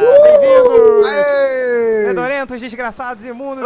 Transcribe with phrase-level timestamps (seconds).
[0.00, 1.06] Bem-vindos!
[2.06, 3.64] Fedorentos, desgraçados, imundos.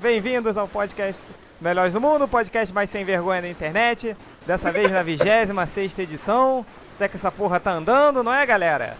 [0.00, 1.22] Bem-vindos ao podcast
[1.60, 4.16] Melhores do Mundo, podcast mais sem vergonha da internet.
[4.46, 6.64] Dessa vez na 26 edição.
[6.96, 8.96] Até que essa porra tá andando, não é, galera?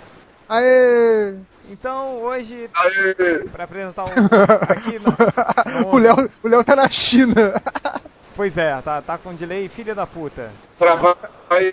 [0.48, 1.34] Aê!
[1.70, 3.14] Então, hoje, Aê!
[3.52, 4.06] pra apresentar um
[4.68, 7.60] aqui no, no- O Léo, o Léo tá na China.
[8.34, 10.50] Pois é, tá, tá com delay, filha da puta.
[10.78, 11.16] Trabalho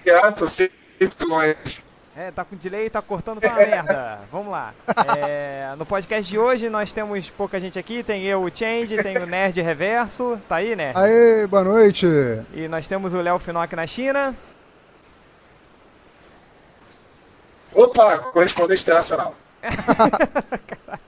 [0.06, 0.78] gato, sempre
[1.21, 1.84] longe.
[2.16, 4.20] É, tá com delay, tá cortando, tá uma merda.
[4.30, 4.73] Vamos lá.
[5.17, 9.17] É, no podcast de hoje nós temos pouca gente aqui, tem eu, o Change, tem
[9.17, 10.98] o Nerd Reverso, tá aí, Nerd?
[10.98, 12.05] Aê, boa noite.
[12.54, 14.35] E nós temos o Léo Finock na China.
[17.73, 19.35] Opa, correspondente internacional.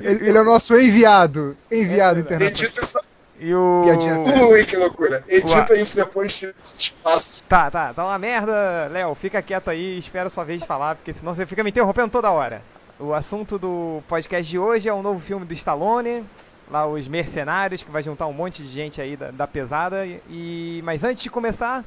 [0.00, 1.56] Ele, ele é o nosso enviado.
[1.70, 3.04] Enviado internacional.
[3.40, 3.82] E o.
[3.84, 5.24] Piadinha Ui, que loucura.
[5.28, 5.80] Edita Ué.
[5.80, 7.42] isso depois de espaço.
[7.48, 8.88] Tá, tá, tá uma merda.
[8.90, 11.70] Léo, fica quieto aí, espera a sua vez de falar, porque senão você fica me
[11.70, 12.62] interrompendo toda hora.
[12.98, 16.24] O assunto do podcast de hoje é um novo filme do Stallone,
[16.68, 20.04] lá os Mercenários, que vai juntar um monte de gente aí da, da pesada.
[20.28, 21.84] E mas antes de começar,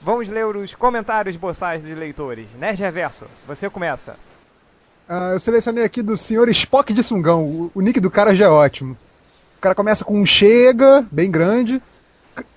[0.00, 2.54] vamos ler os comentários boçais dos leitores.
[2.54, 4.16] Nerd Reverso, você começa.
[5.06, 7.44] Ah, eu selecionei aqui do senhor Spock de Sungão.
[7.44, 8.96] O, o nick do cara já é ótimo.
[9.60, 11.82] O cara começa com um chega, bem grande.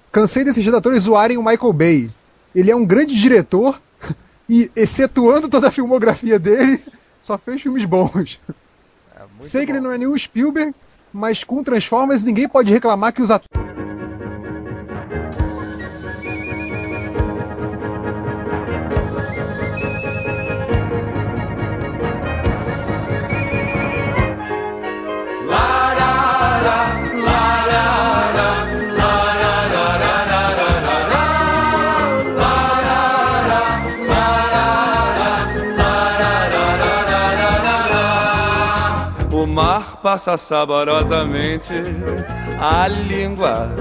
[0.09, 2.09] Cansei desses redatores zoarem o Michael Bay.
[2.55, 3.81] Ele é um grande diretor
[4.47, 6.79] e, excetuando toda a filmografia dele,
[7.21, 8.39] só fez filmes bons.
[9.17, 9.79] É, Sei que bom.
[9.79, 10.73] ele não é nenhum Spielberg,
[11.11, 13.72] mas com Transformers ninguém pode reclamar que os atores.
[40.03, 41.73] Passa saborosamente
[42.59, 43.73] a língua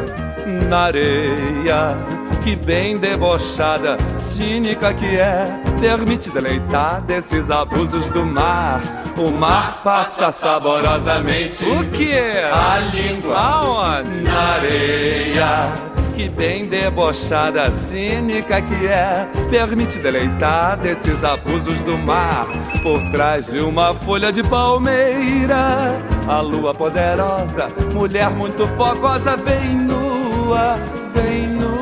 [0.69, 1.99] na areia.
[2.45, 5.45] Que bem debochada, cínica que é,
[5.81, 8.81] permite deleitar desses abusos do mar.
[9.17, 11.65] O mar passa saborosamente.
[11.65, 12.15] O que?
[12.15, 13.37] A língua.
[13.37, 14.23] Aonde?
[14.23, 15.92] Na areia.
[16.17, 22.47] Que bem debochada, cínica que é, permite deleitar desses abusos do mar.
[22.83, 30.77] Por trás de uma folha de palmeira, a lua poderosa, mulher muito fogosa, bem nua,
[31.15, 31.82] bem nua,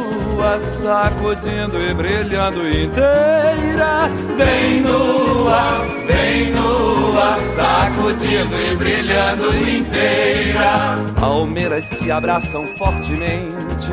[0.83, 4.09] sacudindo e brilhando inteira.
[4.37, 10.97] Bem nua, bem nua, sacudindo e brilhando inteira.
[11.19, 13.91] Palmeiras se abraçam fortemente.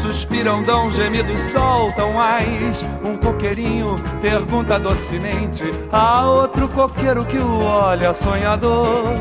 [0.00, 2.82] Suspiram, dão gemidos, soltam mais.
[3.04, 9.14] Um coqueirinho pergunta docemente a outro coqueiro que o olha sonhador: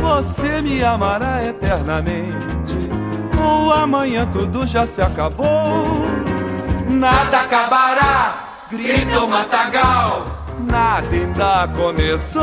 [0.00, 2.93] Você me amará eternamente?
[3.72, 5.46] Amanhã tudo já se acabou?
[6.88, 8.34] Nada acabará,
[8.70, 10.26] grita o matagal.
[10.70, 12.42] Nada ainda começou.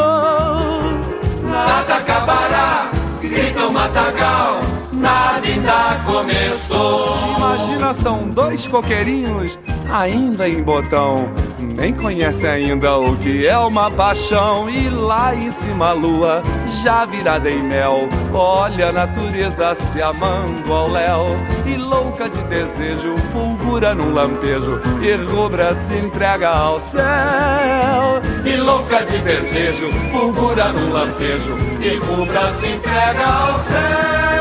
[1.43, 2.89] Nada acabará,
[3.21, 4.59] grita o matagal.
[4.91, 7.17] Nada ainda começou.
[7.37, 9.57] Imagina, são dois coqueirinhos
[9.91, 11.27] ainda em botão.
[11.61, 14.69] Nem conhece ainda o que é uma paixão.
[14.69, 16.43] E lá em cima a lua,
[16.83, 18.09] já virada em mel.
[18.33, 21.27] Olha a natureza se amando ao léu.
[21.65, 24.81] E louca de desejo, fulgura num lampejo.
[25.01, 28.21] E rubra se entrega ao céu.
[28.45, 31.55] E louca de desejo, fulgura num lampejo.
[31.81, 34.40] E rubra se entrega ao céu.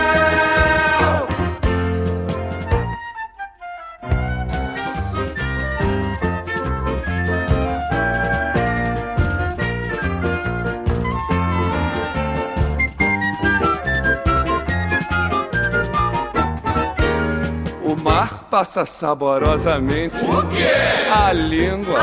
[18.50, 20.16] O passa saborosamente
[21.08, 22.00] a língua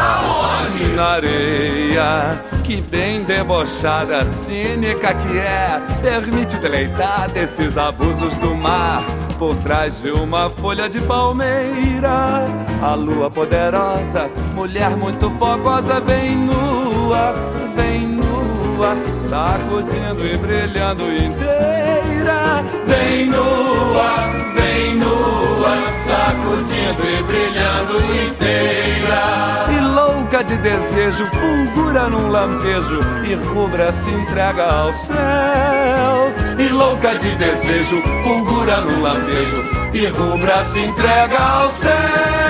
[0.95, 2.41] na areia.
[2.63, 9.03] Que bem debochada, cínica que é, permite deleitar desses abusos do mar.
[9.37, 12.45] Por trás de uma folha de palmeira,
[12.81, 17.33] a lua poderosa, mulher muito fogosa, bem nua,
[17.75, 18.95] bem nua,
[19.29, 22.63] sacudindo e brilhando inteira.
[22.87, 24.96] Bem nua, bem nua,
[25.99, 29.67] sacudindo e brilhando inteira.
[29.69, 36.33] E louca de desejo, fulgura num lampejo e rubra se entrega ao céu.
[36.59, 39.63] E louca de desejo, fulgura num lampejo
[39.93, 42.46] e rubra se entrega ao céu.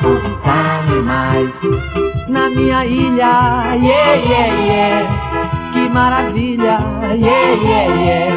[0.00, 1.60] Com os animais.
[2.28, 6.78] Na minha ilha, yeah, yeah, yeah, que maravilha,
[7.14, 8.34] yeah, yeah, yeah.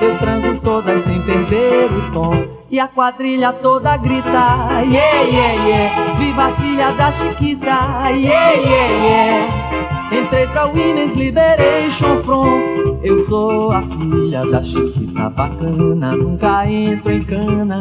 [0.00, 6.14] Eu transo todas sem perder o tom e a quadrilha toda grita, yeah, yeah, yeah.
[6.18, 9.68] Viva a filha da Chiquita, yeah, yeah, yeah.
[10.12, 12.98] Entrei pra Women's Liberation Front.
[13.02, 16.16] Eu sou a filha da Chiquita bacana.
[16.16, 17.80] Nunca entro em cana,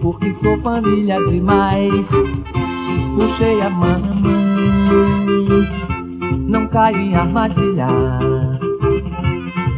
[0.00, 2.08] porque sou família demais.
[3.14, 4.06] Puxei a mamãe,
[6.48, 7.88] não caio em armadilha.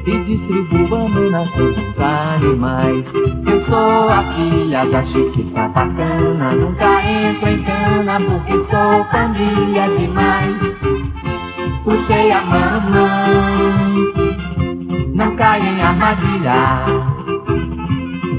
[0.07, 3.13] E distribuo banana com os animais.
[3.15, 6.53] Eu sou a filha da Chiquita bacana.
[6.53, 10.79] Nunca entro em cana, porque sou família demais
[11.89, 13.88] puxei a mamãe,
[15.19, 16.87] não caio em armadilha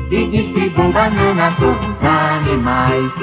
[0.09, 3.13] e distribuo banana com os animais.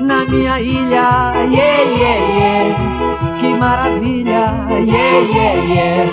[0.00, 6.12] Na minha ilha, yeah, yeah, yeah, que maravilha, yeah, yeah, yeah.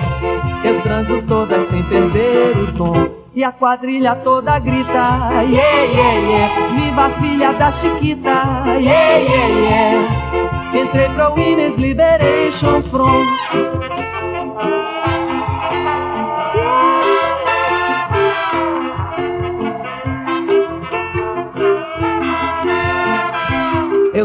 [0.64, 3.10] Eu transo todas sem perder o tom.
[3.34, 6.68] E a quadrilha toda grita, yeah, yeah, yeah.
[6.76, 10.80] Viva a filha da Chiquita, yeah, yeah, yeah.
[10.80, 14.05] Entrei pra Women's Liberation Front.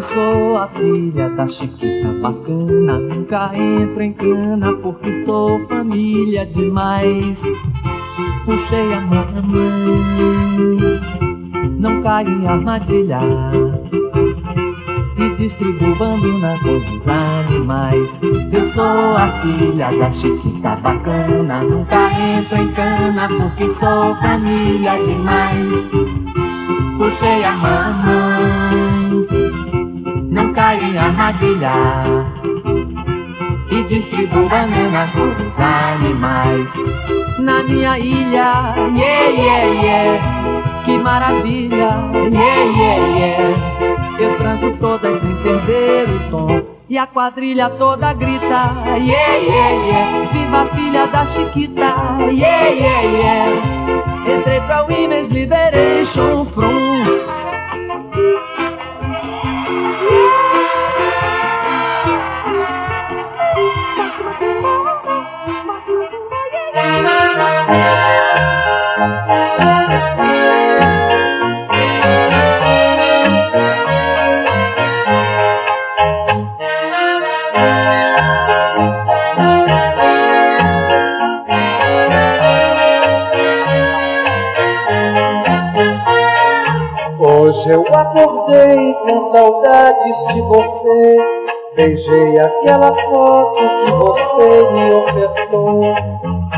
[0.01, 7.43] Eu sou a filha da Chiquita bacana, nunca entro em cana porque sou família demais.
[8.47, 9.99] Puxei a mamãe,
[11.79, 13.19] não caio em armadilha
[15.19, 18.19] e distribuo banana com os animais.
[18.23, 25.69] Eu sou a filha da Chiquita bacana, nunca entro em cana porque sou família demais.
[26.97, 28.70] Puxei a mamãe,
[30.31, 31.73] não caio em armadilha
[33.71, 36.73] e distribuo banana com os animais.
[37.39, 41.91] Na minha ilha, yeah, yeah, yeah, que maravilha,
[42.33, 43.55] yeah, yeah, yeah.
[44.21, 46.63] Eu transo todas sem perder o tom.
[46.89, 50.29] E a quadrilha toda grita, yeah, yeah, yeah.
[50.33, 51.95] Viva a filha da Chiquita,
[52.31, 53.53] yeah, yeah, yeah.
[54.27, 57.00] Entrei pra Women's Liberation Front.
[88.11, 91.17] Acordei com saudades de você.
[91.77, 95.93] Beijei aquela foto que você me ofertou.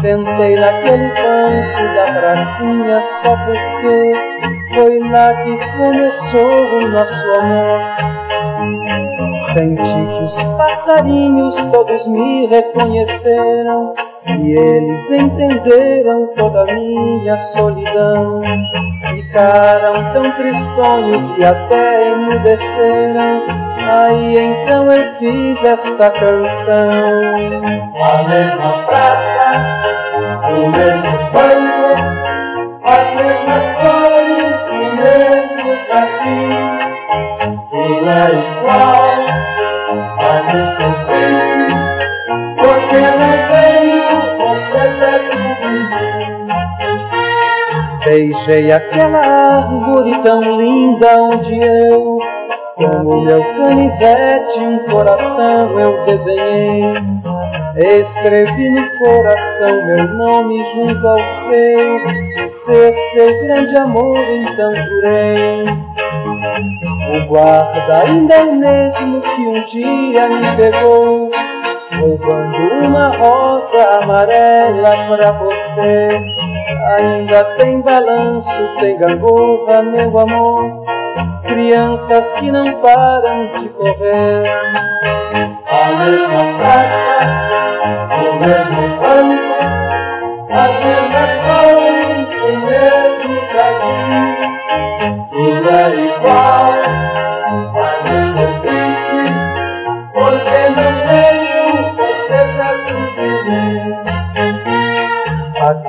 [0.01, 4.13] Sentei naquele banco da pracinha só porque
[4.75, 7.81] foi lá que começou o nosso amor.
[9.53, 13.95] Senti que os passarinhos todos me reconheceram
[14.27, 18.41] e eles entenderam toda a minha solidão.
[19.33, 23.47] Ficaram tão tristonhos que até emudeceram.
[23.79, 26.91] Aí então eu fiz esta canção.
[27.95, 29.47] A mesma praça,
[30.51, 31.97] o mesmo banco,
[32.85, 36.53] as mesmas flores, o mesmo jardim.
[37.71, 38.52] Tudo é
[48.13, 52.19] Beijei aquela árvore tão linda onde eu,
[52.77, 56.93] com o meu canivete, um coração eu desenhei.
[57.75, 65.65] Escrevi no coração meu nome junto ao seu, ser seu grande amor, então jurei.
[67.17, 71.31] O guarda ainda é o mesmo que um dia me pegou,
[71.99, 76.62] roubando uma rosa amarela pra você.
[76.99, 80.85] Ainda tem balanço, tem gangorra, meu amor.
[81.43, 84.43] Crianças que não param de correr.
[85.71, 87.17] A mesma praça,
[88.21, 89.42] o mesmo banco,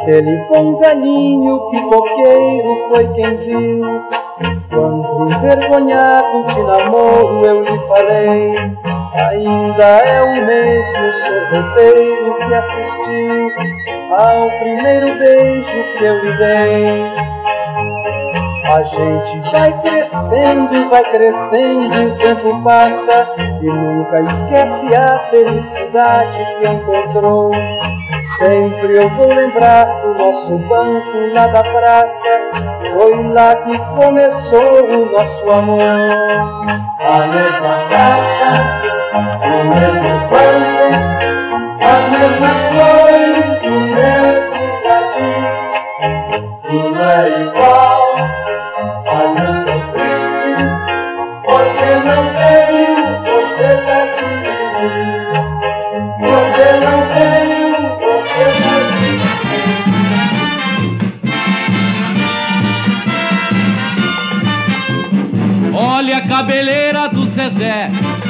[0.04, 4.04] Aquele bom velhinho pipoqueiro foi quem viu.
[4.70, 8.54] Quando envergonhado de namoro eu lhe falei.
[9.16, 13.52] Ainda é o mesmo sorveteiro que assistiu
[14.12, 17.12] ao primeiro beijo que eu lhe dei.
[18.74, 26.68] A gente vai crescendo, vai crescendo, o tempo passa e nunca esquece a felicidade que
[26.68, 27.52] encontrou.
[28.38, 32.42] Sempre eu vou lembrar do nosso banco lá da praça,
[32.94, 35.80] foi lá que começou o nosso amor.
[37.00, 38.48] A mesma praça,
[39.44, 40.88] o mesmo banco,
[41.82, 45.38] as mesmas flores, o mesmo jardim.
[46.68, 47.73] Tudo é igual,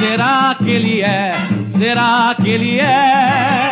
[0.04, 1.34] será que ele é?
[1.78, 3.70] Será que ele é?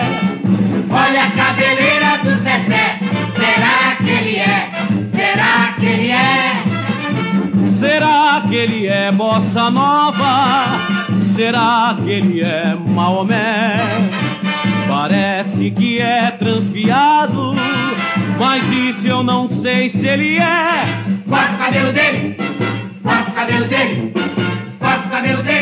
[0.91, 2.99] Olha a cabeleira do Zezé,
[3.37, 4.71] será que ele é?
[5.15, 6.65] Será que ele é?
[7.79, 10.81] Será que ele é bossa nova?
[11.35, 13.77] Será que ele é Maomé?
[14.89, 17.55] Parece que é transviado,
[18.39, 20.85] mas isso eu não sei se ele é.
[21.29, 22.37] Corta o cabelo dele,
[23.03, 24.13] corta o cabelo dele,
[24.79, 25.62] corta o cabelo dele,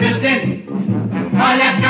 [0.00, 0.66] corta o cabelo dele.
[1.34, 1.80] Olha a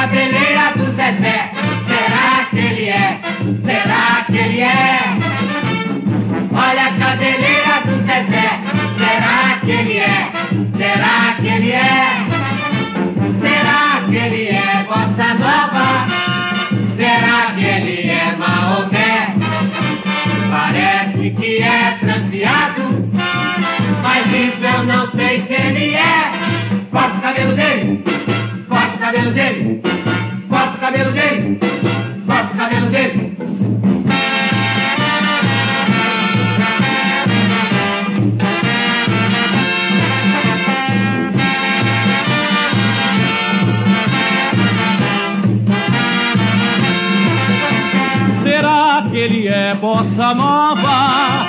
[50.35, 51.47] nova?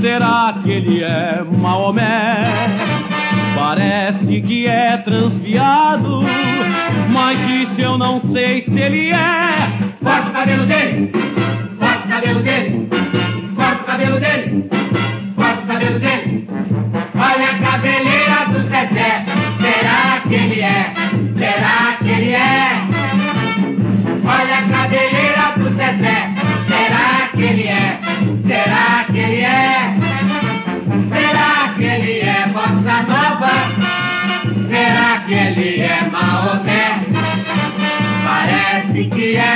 [0.00, 2.68] Será que ele é Maomé?
[3.54, 6.22] Parece que é transviado,
[7.10, 9.92] mas isso eu não sei se ele é.
[10.02, 11.12] Corta o cabelo dele,
[11.78, 12.88] corta o cabelo dele,
[13.56, 14.70] corta o cabelo dele,
[15.36, 16.48] corta o cabelo dele.
[17.14, 18.11] Olha a cabeleira
[39.22, 39.51] Parece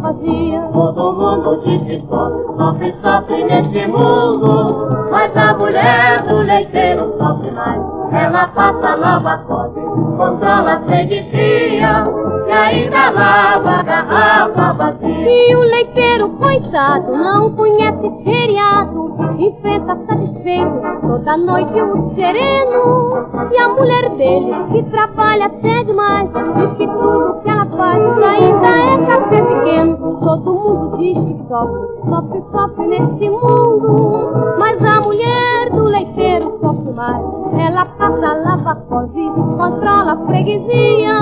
[0.00, 0.60] vazia.
[0.72, 5.10] Todo mundo diz que sofre, sofre, sofre nesse mundo.
[5.10, 8.00] Mas a mulher do leiteiro sofre mais.
[8.12, 12.04] Ela passa, lava, cobre, controla a freguesia
[12.48, 15.30] e ainda lava a garrafa vazia.
[15.30, 19.09] E o leiteiro, coitado, não conhece feriado.
[19.40, 23.26] Enfrenta satisfeito toda noite o sereno.
[23.50, 28.68] E a mulher dele, que trabalha até demais, diz que tudo que ela faz ainda
[28.68, 29.96] é café pequeno.
[30.20, 34.56] Todo mundo diz que sofre, sofre, sofre nesse mundo.
[34.58, 37.24] Mas a mulher do leiteiro sofre mais.
[37.58, 39.26] Ela passa, lava, cose,
[39.56, 41.18] controla a freguesia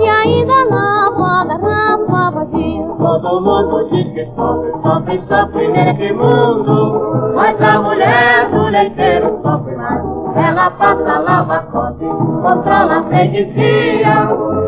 [0.00, 2.73] e ainda lava a garrafa vazia.
[3.04, 7.34] Todo mundo diz que sofre, sofre, sofre nesse mundo.
[7.34, 10.02] Mas a mulher do leiteiro sofre mais.
[10.34, 14.16] Ela passa, lava, cobre, controla a freguesia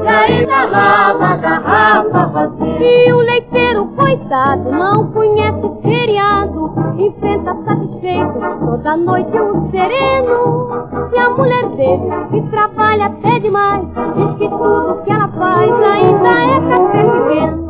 [0.04, 2.78] e ainda lava a garrafa vazia.
[2.78, 6.74] E o leiteiro, coitado, não conhece feriado.
[6.98, 11.10] Enfrenta satisfeito toda noite o sereno.
[11.10, 16.28] E a mulher dele, que trabalha até demais, diz que tudo que ela faz ainda
[16.28, 17.65] é café pequeno.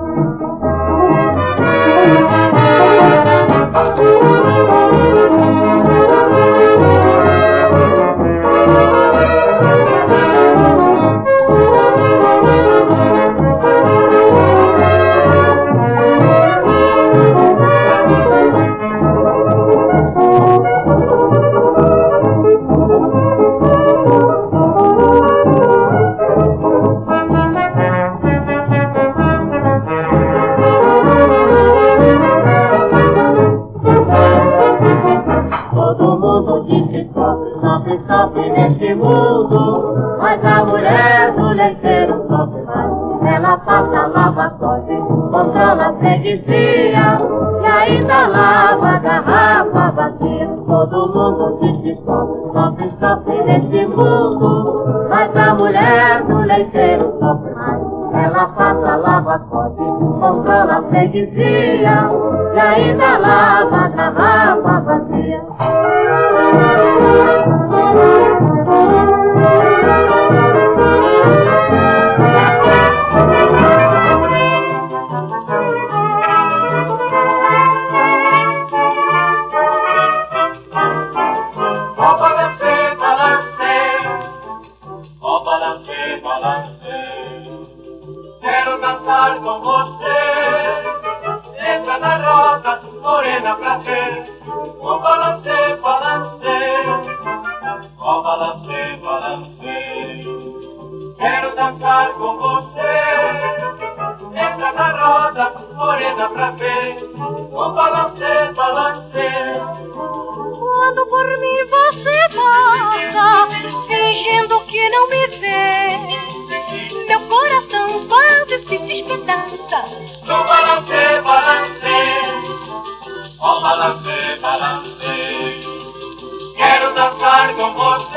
[127.75, 128.16] more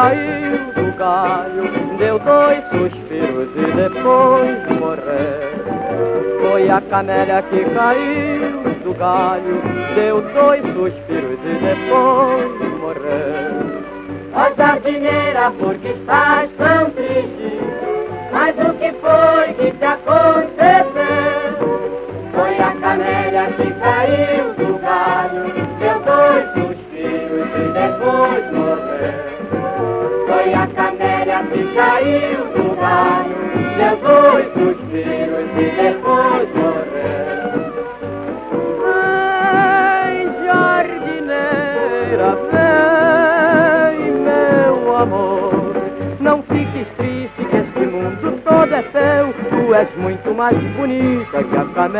[0.00, 6.40] caiu do galho, deu dois suspiros e depois morreu.
[6.40, 9.60] Foi a camélia que caiu do galho,
[9.94, 13.80] deu dois suspiros e depois morreu.
[14.32, 16.39] Ó jardineira, porque está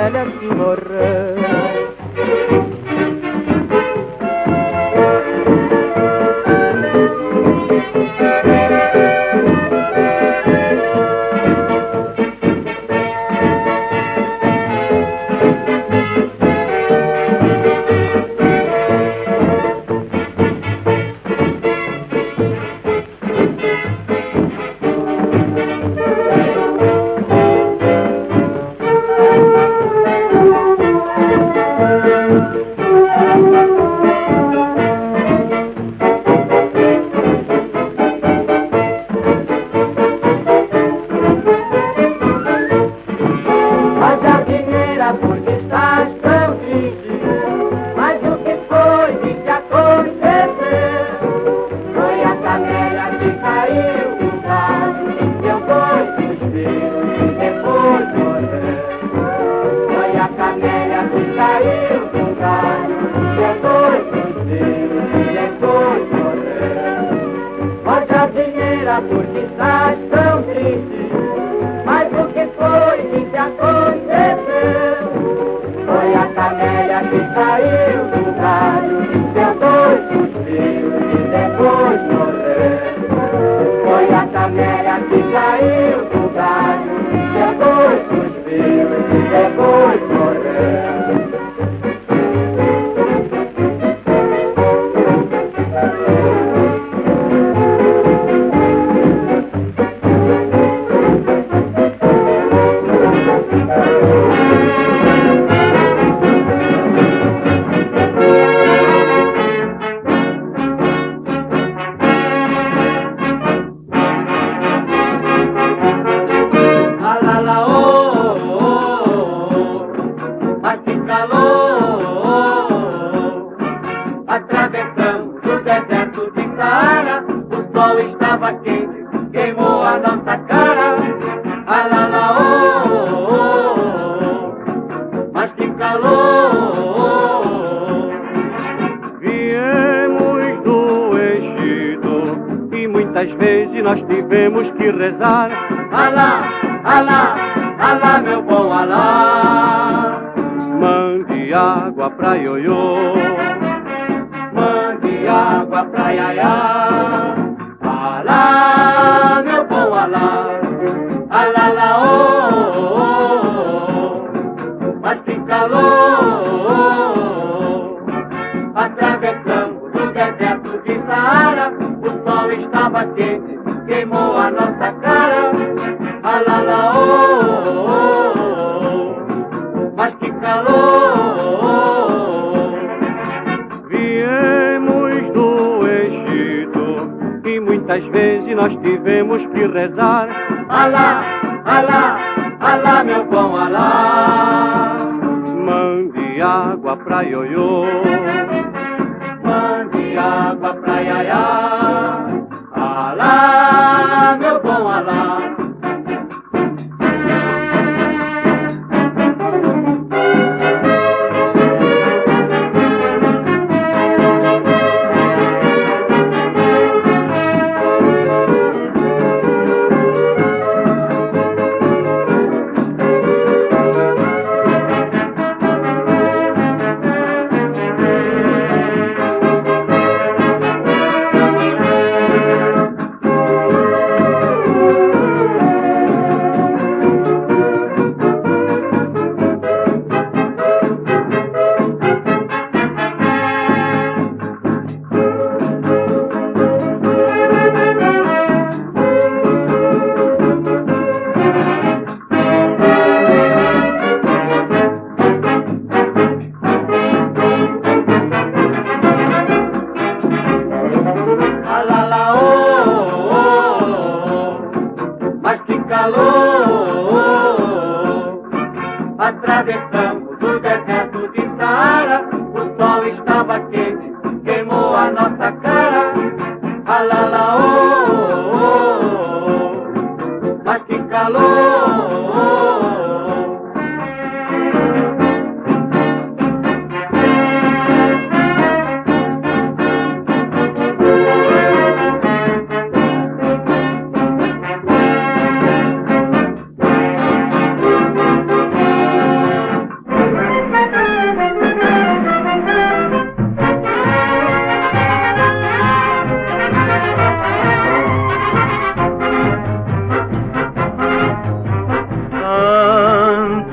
[0.01, 0.50] ملكت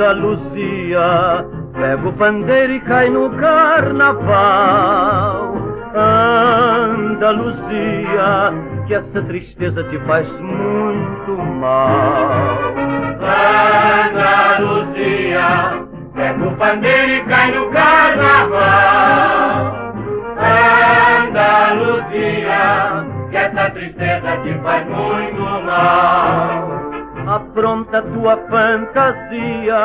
[0.07, 4.37] Andaluzia, pega o pandeiro e cai no carnaval.
[7.03, 8.53] Andaluzia,
[8.87, 12.57] que essa tristeza te faz muito mal.
[14.55, 18.63] Andaluzia, pega o pandeiro e cai no carnaval.
[21.27, 26.76] Andaluzia, que essa tristeza te faz muito mal.
[27.57, 29.81] Apronta tua fantasia,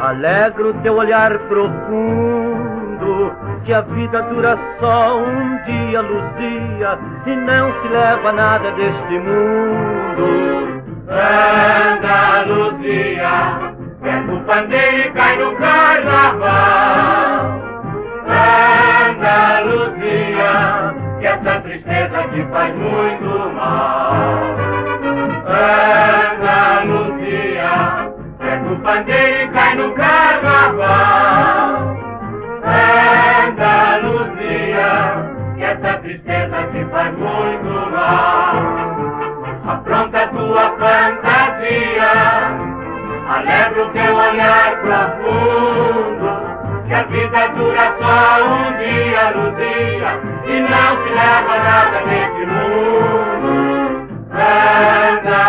[0.00, 3.34] alegra o teu olhar profundo,
[3.66, 10.82] que a vida dura só um dia, Luzia, e não se leva nada deste mundo.
[12.00, 13.28] Andaluzia,
[14.00, 17.60] pega o pandeiro e cai no carnaval.
[19.20, 24.64] Andaluzia, que essa tristeza te faz muito mal.
[25.46, 26.23] O
[28.84, 31.96] pandeiro cai no carnaval.
[33.46, 34.90] Andaluzia,
[35.56, 38.54] que essa tristeza te faz muito mal.
[39.66, 42.12] Apronta tua fantasia,
[43.28, 46.30] alegra o teu olhar profundo,
[46.86, 50.12] que a vida dura só um dia, Luzia,
[50.44, 53.48] e não se leva nada nesse mundo.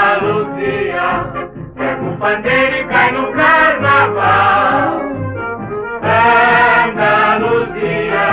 [0.06, 1.45] Andaluzia,
[2.06, 5.02] o pandeiro cai no carnaval.
[6.96, 8.28] Andaluzia,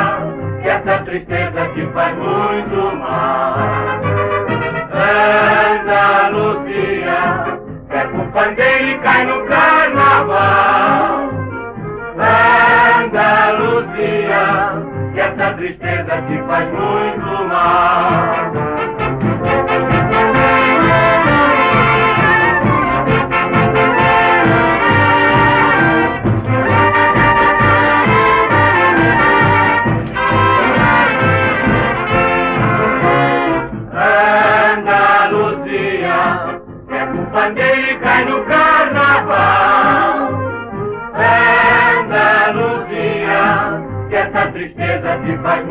[0.63, 3.57] que essa tristeza te faz muito mal.
[5.83, 7.21] Andaluzia,
[7.89, 11.31] pega o pandeiro e cai no carnaval.
[13.03, 14.45] Andaluzia,
[15.15, 18.52] que essa tristeza te faz muito mal.
[45.23, 45.62] Tristeza te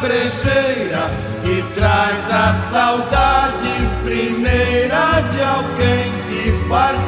[0.00, 1.10] brejeira
[1.42, 3.56] que traz a saudade
[4.04, 7.05] primeira de alguém que partiu.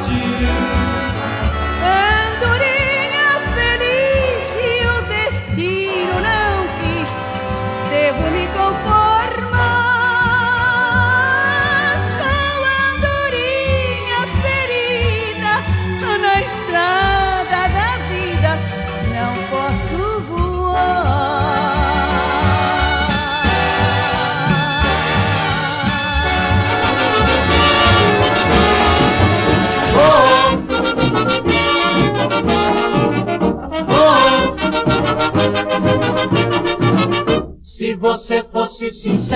[38.91, 39.28] Você fosse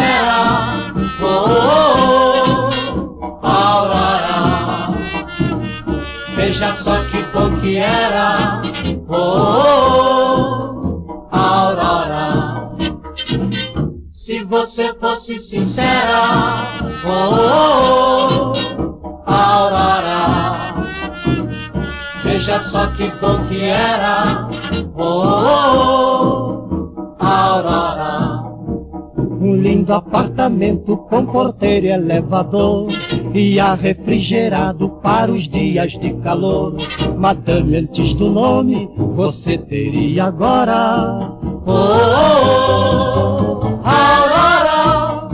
[31.81, 32.87] e elevador
[33.33, 36.75] e ar refrigerado para os dias de calor.
[37.17, 41.29] Madame, antes do nome, você teria agora.
[41.65, 43.13] Oh, oh,
[43.61, 45.29] oh, Aurora,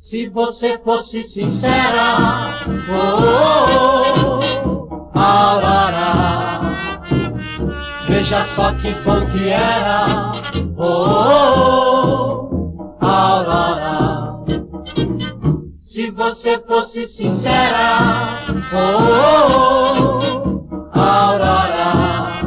[0.00, 2.50] se você fosse sincera,
[2.90, 3.20] oh,
[4.24, 6.60] oh, oh, Aurora,
[8.08, 10.32] veja só que bom que era,
[10.76, 11.57] oh, oh,
[16.28, 18.42] você fosse sincera,
[18.74, 18.98] oh,
[19.54, 20.18] oh,
[20.94, 22.42] oh, Aurora,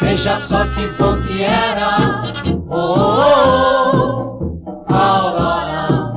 [0.00, 2.22] veja só que bom que era,
[2.70, 6.14] oh, oh, oh, Aurora.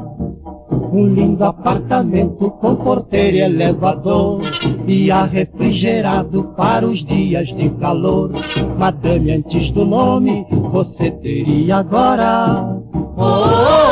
[0.93, 4.39] Um lindo apartamento com porteiro e elevador
[4.88, 8.32] e ar refrigerado para os dias de calor.
[8.78, 12.80] Madame, antes do nome, você teria agora.
[13.17, 13.83] Oh, oh,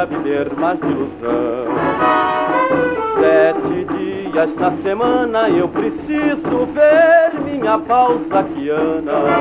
[0.00, 1.66] pra viver mais de ilusão.
[3.20, 9.12] Sete dias na semana eu preciso ver minha pausaquiana.
[9.12, 9.39] Não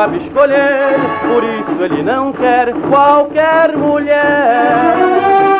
[0.00, 0.96] sabe escolher,
[1.28, 4.96] por isso ele não quer qualquer mulher.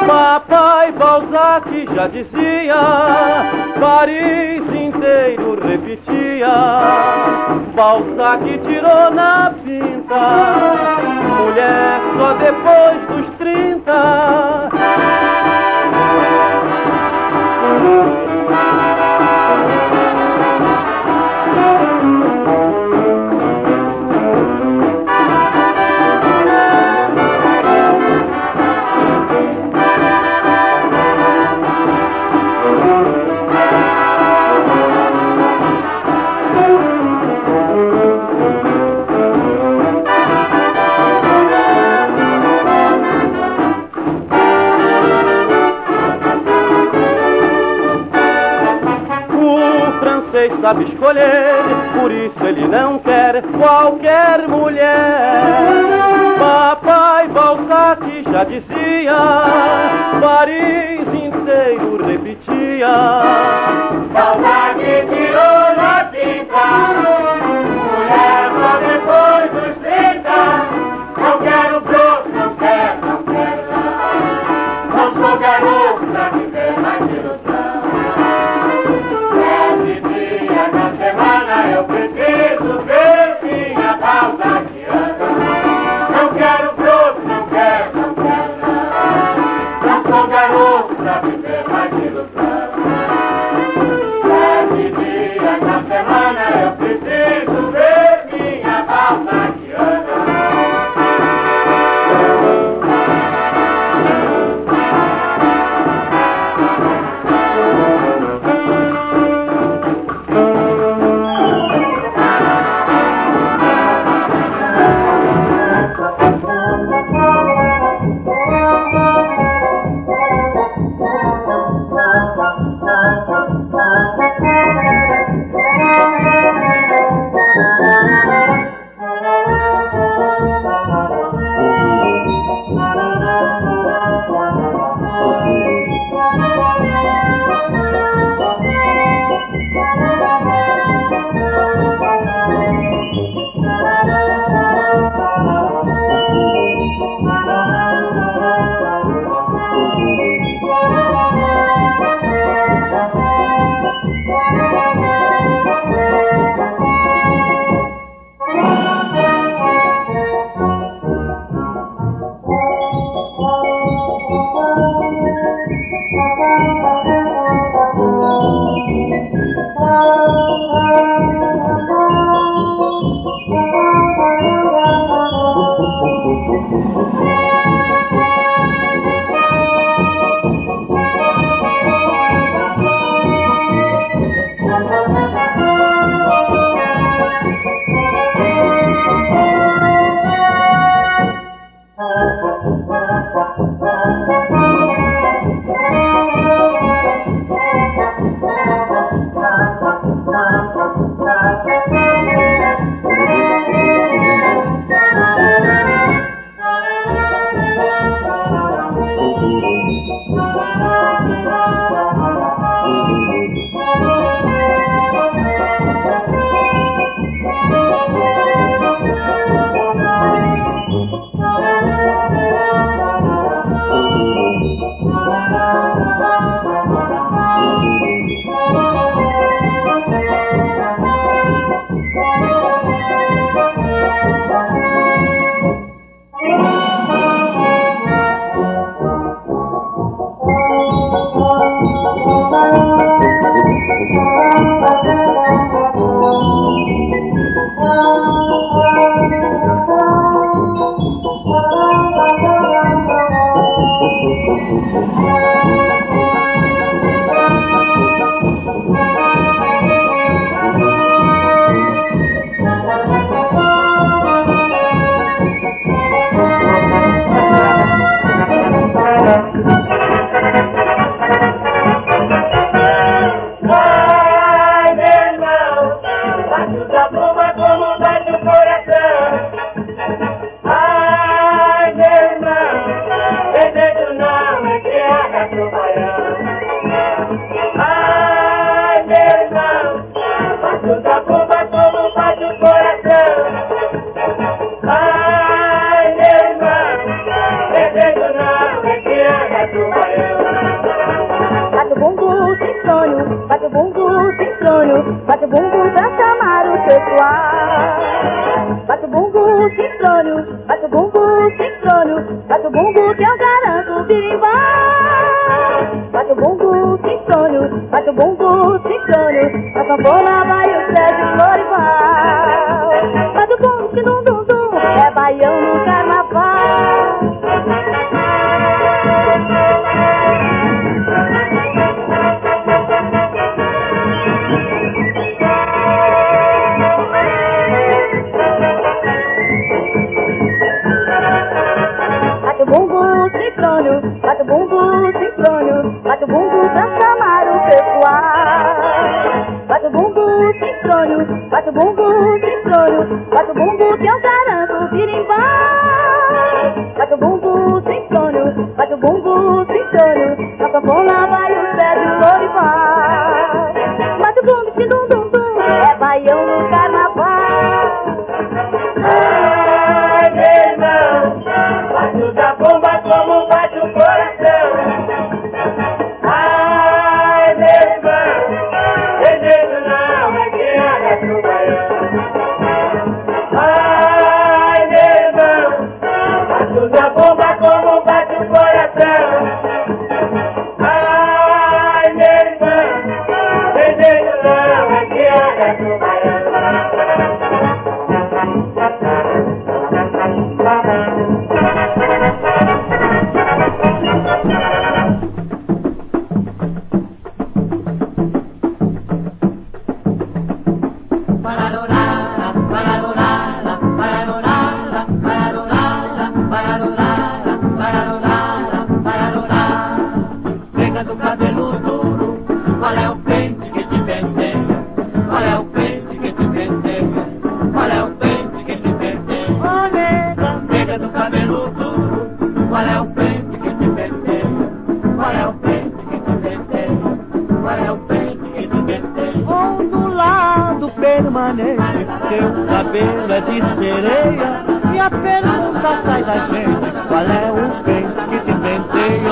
[0.06, 2.74] Papai Balzac já dizia,
[3.78, 6.48] Paris inteiro repetia.
[7.74, 10.22] Balzac tirou na pinta,
[11.38, 12.49] mulher só depois
[50.60, 51.64] sabe escolher,
[51.98, 55.80] por isso ele não quer qualquer mulher.
[56.38, 59.16] Papai Balzac já dizia,
[60.20, 62.88] Paris inteiro repetia.
[64.12, 67.29] Balzac tirou na pinta,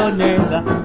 [0.08, 0.77] moneda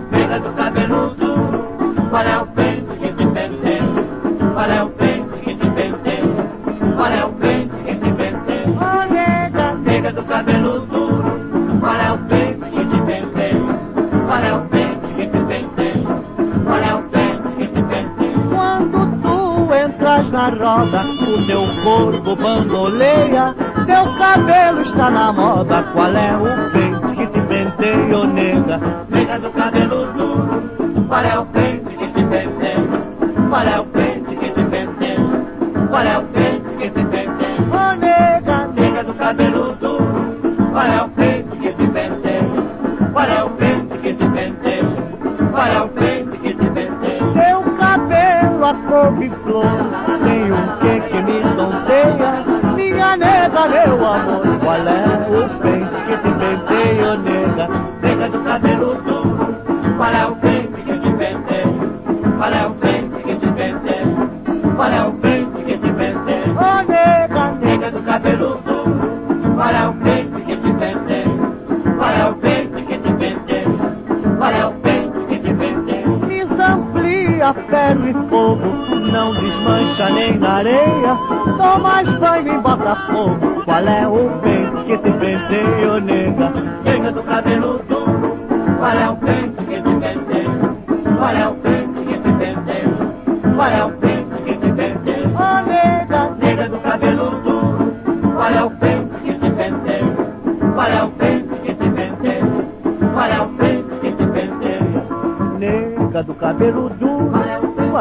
[100.76, 103.14] para o peito que te vendeu?
[103.14, 107.32] Qual é o peito que te vendeu, Nega do cabelo duro,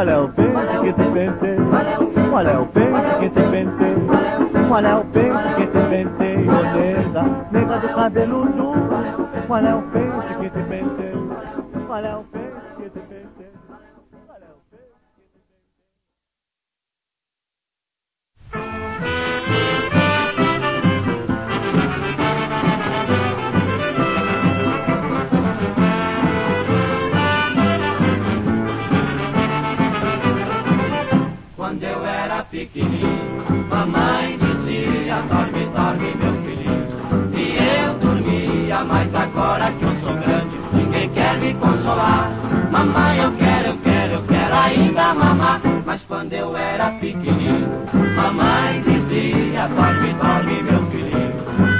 [0.08, 1.58] é o peito que te vendeu?
[2.30, 4.68] Qual é o peito que te vendeu?
[4.68, 6.38] Qual é o peito que te vencer.
[6.38, 8.90] Nega, nega do cabelo duro,
[9.66, 11.86] é o peito que te vendeu?
[11.86, 13.52] Qual é o peito que te vencer.
[18.52, 18.81] thank you
[32.52, 36.86] Mamãe dizia, dorme, dorme, meu filhinho.
[37.34, 42.30] E eu dormia, mas agora que eu sou grande, ninguém quer me consolar.
[42.70, 45.62] Mamãe, eu quero, eu quero, eu quero ainda mamar.
[45.86, 47.68] Mas quando eu era pequenino,
[48.16, 51.32] mamãe dizia, dorme, dorme, meu filhinho.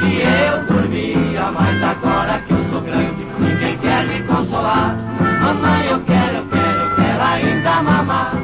[0.08, 4.96] E eu dormia, mas agora que eu sou grande, ninguém quer me consolar.
[5.42, 8.41] Mamãe, eu quero, eu quero, eu quero ainda mamar.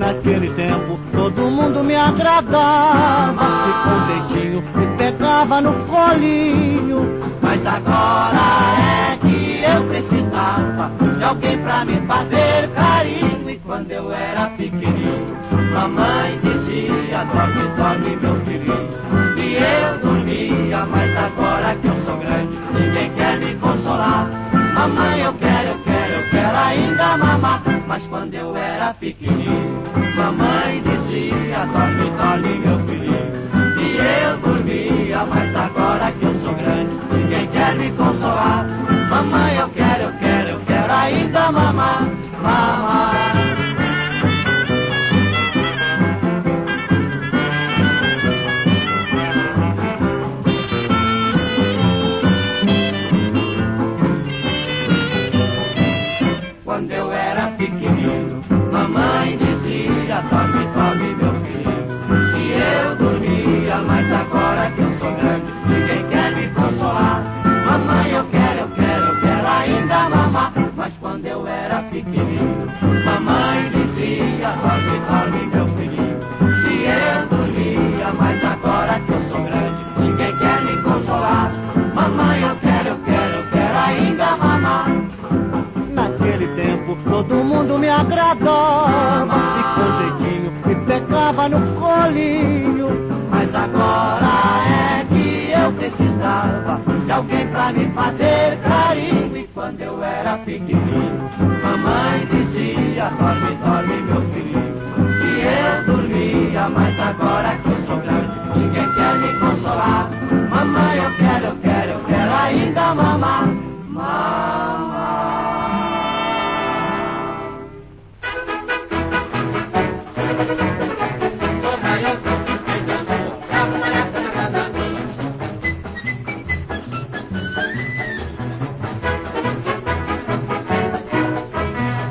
[0.00, 7.20] Naquele tempo todo mundo me agradava, se com jeitinho me pegava no colinho.
[7.42, 13.50] Mas agora é que eu precisava de alguém pra me fazer carinho.
[13.50, 15.36] E quando eu era pequenininho,
[15.74, 18.88] mamãe dizia: dorme, dorme, meu filhinho.
[19.36, 24.30] E eu dormia, mas agora que eu sou grande, ninguém quer me consolar.
[24.72, 25.89] Mamãe, eu quero, eu quero,
[26.30, 27.62] quero ainda mamar.
[27.86, 29.82] Mas quando eu era pequenininho,
[30.16, 31.49] mamãe dizia: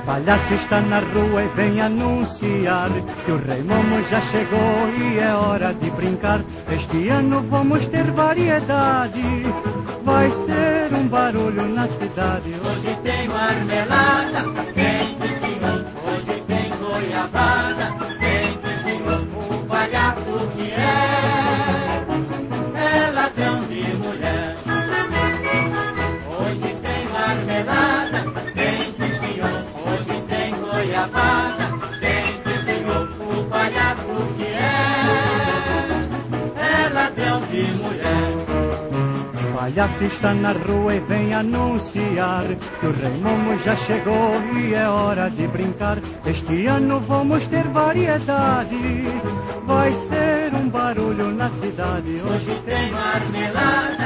[0.09, 2.89] Palhaço está na rua e vem anunciar
[3.23, 6.41] que o Rei Momo já chegou e é hora de brincar.
[6.67, 9.21] Este ano vamos ter variedade,
[10.03, 12.51] vai ser um barulho na cidade.
[12.53, 15.59] Hoje tem marmelada, tem sim,
[16.07, 17.98] hoje tem goiabada,
[39.69, 42.43] Palhaço está na rua e vem anunciar
[42.79, 45.99] que o Rei Momo já chegou e é hora de brincar.
[46.25, 48.75] Este ano vamos ter variedade,
[49.67, 52.19] vai ser um barulho na cidade.
[52.19, 53.98] Hoje tem marmelada,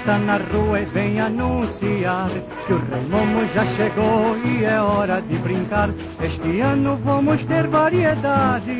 [0.00, 2.30] está na rua e vem anunciar
[2.66, 5.90] que o Rei Momo já chegou e é hora de brincar.
[6.20, 8.72] Este ano vamos ter variedade,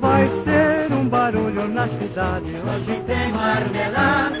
[0.00, 2.52] vai ser um barulho na cidade.
[2.54, 4.35] Hoje tem marmelada,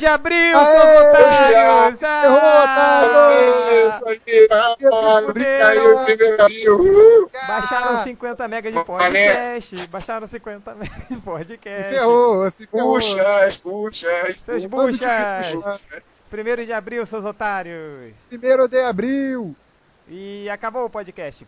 [0.00, 2.02] de abril, Aê, seus otários!
[2.02, 2.62] Errou, Ah!
[2.64, 3.88] otário!
[3.88, 4.20] Isso aí,
[5.32, 7.30] brinca aí, o primeiro abril.
[7.46, 9.86] Baixaram 50 mega de podcast.
[9.88, 11.88] Baixaram 50 mega de Se podcast.
[11.94, 12.94] ferrou, se ferrou.
[12.94, 14.36] Puxas, puxas.
[14.44, 15.52] Seus buchas!
[15.54, 15.80] bucha.
[16.30, 18.14] Primeiro de abril, seus otários!
[18.28, 19.54] Primeiro de abril.
[20.08, 21.46] E acabou o podcast.